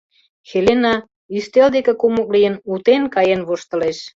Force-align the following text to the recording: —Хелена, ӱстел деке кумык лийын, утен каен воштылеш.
—Хелена, 0.49 0.95
ӱстел 1.37 1.67
деке 1.75 1.93
кумык 2.01 2.27
лийын, 2.35 2.55
утен 2.71 3.03
каен 3.13 3.41
воштылеш. 3.47 3.97